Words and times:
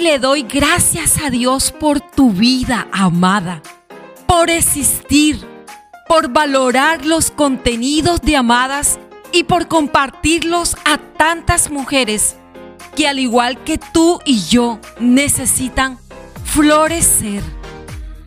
Le 0.00 0.18
doy 0.18 0.42
gracias 0.42 1.22
a 1.22 1.30
Dios 1.30 1.70
por 1.70 2.00
tu 2.00 2.30
vida, 2.30 2.88
amada, 2.92 3.62
por 4.26 4.48
existir, 4.50 5.46
por 6.08 6.32
valorar 6.32 7.04
los 7.04 7.30
contenidos 7.30 8.20
de 8.22 8.36
Amadas 8.36 8.98
y 9.32 9.44
por 9.44 9.68
compartirlos 9.68 10.76
a 10.84 10.98
tantas 10.98 11.70
mujeres 11.70 12.36
que 12.96 13.06
al 13.06 13.18
igual 13.18 13.62
que 13.64 13.78
tú 13.78 14.20
y 14.24 14.40
yo 14.40 14.80
necesitan 14.98 15.98
florecer. 16.44 17.42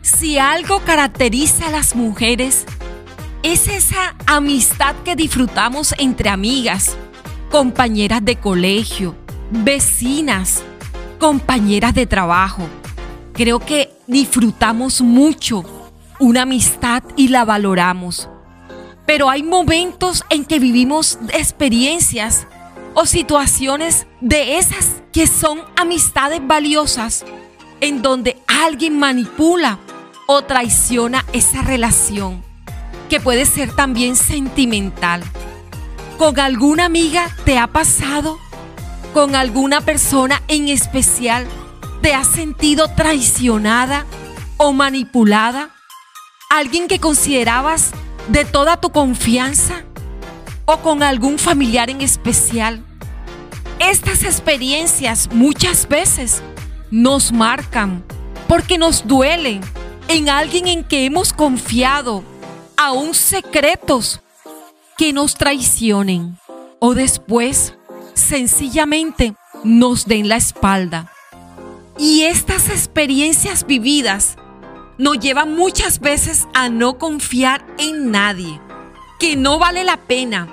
Si 0.02 0.38
algo 0.38 0.80
caracteriza 0.80 1.68
a 1.68 1.72
las 1.72 1.94
mujeres, 1.94 2.64
es 3.42 3.68
esa 3.68 4.14
amistad 4.26 4.94
que 5.04 5.16
disfrutamos 5.16 5.94
entre 5.98 6.30
amigas, 6.30 6.96
compañeras 7.50 8.24
de 8.24 8.36
colegio, 8.36 9.14
vecinas, 9.50 10.62
compañeras 11.18 11.94
de 11.94 12.06
trabajo. 12.06 12.62
Creo 13.32 13.58
que 13.58 13.92
disfrutamos 14.06 15.00
mucho 15.00 15.64
una 16.18 16.42
amistad 16.42 17.02
y 17.16 17.28
la 17.28 17.44
valoramos. 17.44 18.28
Pero 19.04 19.30
hay 19.30 19.42
momentos 19.42 20.24
en 20.30 20.44
que 20.44 20.58
vivimos 20.58 21.18
experiencias 21.32 22.46
o 22.94 23.06
situaciones 23.06 24.06
de 24.20 24.58
esas 24.58 25.02
que 25.12 25.26
son 25.26 25.60
amistades 25.76 26.40
valiosas 26.44 27.24
en 27.80 28.02
donde 28.02 28.38
alguien 28.46 28.98
manipula 28.98 29.78
o 30.26 30.42
traiciona 30.42 31.24
esa 31.32 31.62
relación, 31.62 32.42
que 33.08 33.20
puede 33.20 33.44
ser 33.44 33.74
también 33.74 34.16
sentimental. 34.16 35.22
¿Con 36.18 36.40
alguna 36.40 36.86
amiga 36.86 37.30
te 37.44 37.58
ha 37.58 37.66
pasado? 37.66 38.38
¿Con 39.16 39.34
alguna 39.34 39.80
persona 39.80 40.42
en 40.46 40.68
especial 40.68 41.46
te 42.02 42.12
has 42.12 42.26
sentido 42.26 42.88
traicionada 42.88 44.04
o 44.58 44.74
manipulada? 44.74 45.70
¿Alguien 46.50 46.86
que 46.86 46.98
considerabas 46.98 47.92
de 48.28 48.44
toda 48.44 48.78
tu 48.78 48.90
confianza? 48.90 49.84
¿O 50.66 50.80
con 50.80 51.02
algún 51.02 51.38
familiar 51.38 51.88
en 51.88 52.02
especial? 52.02 52.84
Estas 53.78 54.22
experiencias 54.22 55.30
muchas 55.32 55.88
veces 55.88 56.42
nos 56.90 57.32
marcan 57.32 58.04
porque 58.46 58.76
nos 58.76 59.06
duelen 59.06 59.62
en 60.08 60.28
alguien 60.28 60.66
en 60.66 60.84
que 60.84 61.06
hemos 61.06 61.32
confiado, 61.32 62.22
aún 62.76 63.14
secretos 63.14 64.20
que 64.98 65.14
nos 65.14 65.36
traicionen 65.36 66.36
o 66.80 66.92
después 66.92 67.72
sencillamente 68.16 69.36
nos 69.62 70.06
den 70.06 70.28
la 70.28 70.36
espalda. 70.36 71.12
Y 71.98 72.22
estas 72.22 72.68
experiencias 72.68 73.66
vividas 73.66 74.36
nos 74.98 75.18
llevan 75.18 75.54
muchas 75.54 76.00
veces 76.00 76.48
a 76.54 76.68
no 76.68 76.98
confiar 76.98 77.64
en 77.78 78.10
nadie, 78.10 78.60
que 79.20 79.36
no 79.36 79.58
vale 79.58 79.84
la 79.84 79.98
pena, 79.98 80.48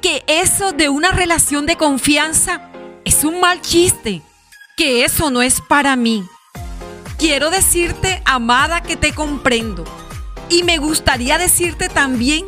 que 0.00 0.24
eso 0.26 0.72
de 0.72 0.88
una 0.88 1.12
relación 1.12 1.66
de 1.66 1.76
confianza 1.76 2.70
es 3.04 3.24
un 3.24 3.40
mal 3.40 3.60
chiste, 3.60 4.22
que 4.76 5.04
eso 5.04 5.30
no 5.30 5.42
es 5.42 5.60
para 5.60 5.96
mí. 5.96 6.24
Quiero 7.18 7.50
decirte, 7.50 8.20
amada, 8.24 8.82
que 8.82 8.96
te 8.96 9.12
comprendo. 9.12 9.84
Y 10.48 10.64
me 10.64 10.78
gustaría 10.78 11.38
decirte 11.38 11.88
también 11.88 12.46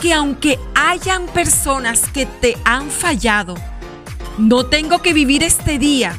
que 0.00 0.14
aunque 0.14 0.58
hayan 0.74 1.26
personas 1.26 2.08
que 2.08 2.26
te 2.26 2.56
han 2.64 2.90
fallado, 2.90 3.56
no 4.38 4.66
tengo 4.66 5.00
que 5.00 5.12
vivir 5.12 5.42
este 5.42 5.78
día 5.78 6.18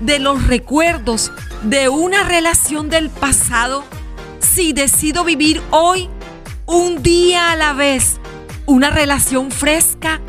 de 0.00 0.18
los 0.18 0.46
recuerdos 0.46 1.30
de 1.62 1.88
una 1.88 2.22
relación 2.22 2.88
del 2.88 3.10
pasado 3.10 3.84
si 4.38 4.72
decido 4.72 5.24
vivir 5.24 5.60
hoy 5.70 6.08
un 6.66 7.02
día 7.02 7.52
a 7.52 7.56
la 7.56 7.72
vez 7.72 8.18
una 8.66 8.90
relación 8.90 9.50
fresca 9.50 10.20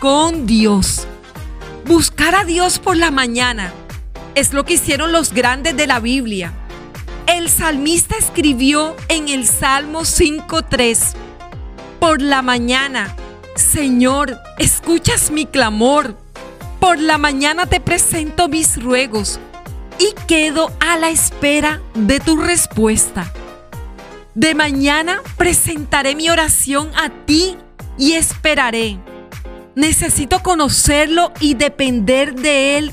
con 0.00 0.46
Dios. 0.46 1.06
Buscar 1.86 2.34
a 2.34 2.44
Dios 2.44 2.78
por 2.78 2.96
la 2.96 3.10
mañana 3.10 3.72
es 4.34 4.52
lo 4.52 4.64
que 4.64 4.74
hicieron 4.74 5.12
los 5.12 5.32
grandes 5.32 5.76
de 5.76 5.86
la 5.86 6.00
Biblia. 6.00 6.52
El 7.26 7.48
salmista 7.48 8.16
escribió 8.16 8.96
en 9.08 9.28
el 9.28 9.46
Salmo 9.46 10.00
5.3, 10.00 11.14
Por 12.00 12.22
la 12.22 12.42
mañana, 12.42 13.14
Señor, 13.54 14.38
escuchas 14.58 15.30
mi 15.30 15.46
clamor. 15.46 16.16
Por 16.80 16.98
la 16.98 17.18
mañana 17.18 17.66
te 17.66 17.78
presento 17.78 18.48
mis 18.48 18.82
ruegos 18.82 19.38
y 19.98 20.14
quedo 20.26 20.72
a 20.80 20.96
la 20.96 21.10
espera 21.10 21.82
de 21.94 22.20
tu 22.20 22.38
respuesta. 22.38 23.30
De 24.34 24.54
mañana 24.54 25.20
presentaré 25.36 26.14
mi 26.14 26.30
oración 26.30 26.90
a 26.96 27.10
ti 27.26 27.58
y 27.98 28.12
esperaré. 28.12 28.98
Necesito 29.74 30.42
conocerlo 30.42 31.32
y 31.38 31.52
depender 31.52 32.34
de 32.34 32.78
él 32.78 32.92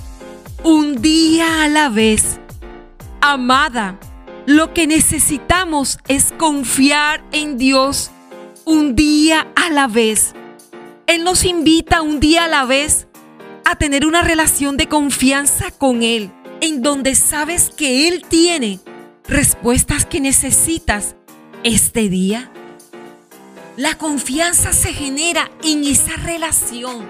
un 0.65 1.01
día 1.01 1.63
a 1.63 1.69
la 1.69 1.87
vez. 1.87 2.41
Amada, 3.21 3.97
lo 4.45 4.73
que 4.73 4.85
necesitamos 4.85 5.97
es 6.09 6.33
confiar 6.37 7.23
en 7.31 7.57
Dios 7.57 8.11
un 8.65 8.95
día 8.95 9.47
a 9.55 9.69
la 9.69 9.87
vez. 9.87 10.33
Él 11.07 11.23
nos 11.23 11.45
invita 11.45 12.01
un 12.01 12.19
día 12.19 12.45
a 12.45 12.47
la 12.49 12.65
vez 12.65 13.06
a 13.69 13.75
tener 13.75 14.05
una 14.05 14.21
relación 14.21 14.77
de 14.77 14.87
confianza 14.87 15.71
con 15.71 16.01
Él, 16.01 16.31
en 16.61 16.81
donde 16.81 17.15
sabes 17.15 17.69
que 17.69 18.07
Él 18.07 18.23
tiene 18.25 18.79
respuestas 19.27 20.05
que 20.05 20.21
necesitas 20.21 21.17
este 21.63 22.07
día. 22.07 22.49
La 23.75 23.97
confianza 23.97 24.71
se 24.71 24.93
genera 24.93 25.51
en 25.65 25.83
esa 25.83 26.15
relación 26.15 27.05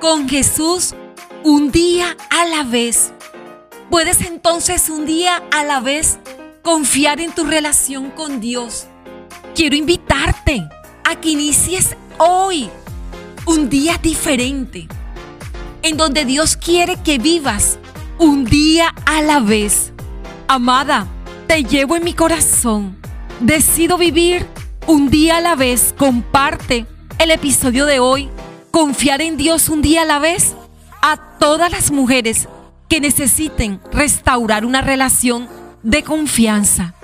con 0.00 0.28
Jesús 0.28 0.96
un 1.44 1.70
día 1.70 2.16
a 2.28 2.44
la 2.46 2.64
vez. 2.64 3.12
Puedes 3.88 4.20
entonces 4.22 4.88
un 4.88 5.06
día 5.06 5.44
a 5.52 5.62
la 5.62 5.78
vez 5.78 6.18
confiar 6.62 7.20
en 7.20 7.32
tu 7.32 7.44
relación 7.44 8.10
con 8.10 8.40
Dios. 8.40 8.88
Quiero 9.54 9.76
invitarte 9.76 10.68
a 11.04 11.20
que 11.20 11.28
inicies 11.28 11.94
hoy 12.18 12.68
un 13.46 13.70
día 13.70 13.96
diferente, 14.02 14.88
en 15.84 15.98
donde 15.98 16.24
Dios 16.24 16.56
quiere 16.56 16.96
que 16.96 17.18
vivas 17.18 17.78
un 18.18 18.46
día 18.46 18.94
a 19.04 19.20
la 19.20 19.38
vez. 19.38 19.92
Amada, 20.48 21.06
te 21.46 21.62
llevo 21.62 21.94
en 21.94 22.04
mi 22.04 22.14
corazón. 22.14 22.96
Decido 23.40 23.98
vivir 23.98 24.46
un 24.86 25.10
día 25.10 25.36
a 25.36 25.40
la 25.42 25.54
vez. 25.54 25.94
Comparte 25.96 26.86
el 27.18 27.30
episodio 27.30 27.84
de 27.84 28.00
hoy. 28.00 28.30
Confiar 28.70 29.20
en 29.20 29.36
Dios 29.36 29.68
un 29.68 29.82
día 29.82 30.02
a 30.02 30.06
la 30.06 30.18
vez 30.18 30.54
a 31.02 31.18
todas 31.38 31.70
las 31.70 31.90
mujeres 31.90 32.48
que 32.88 33.00
necesiten 33.00 33.78
restaurar 33.92 34.64
una 34.64 34.80
relación 34.80 35.48
de 35.82 36.02
confianza. 36.02 36.94